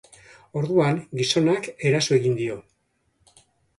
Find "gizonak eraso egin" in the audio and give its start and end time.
1.21-2.41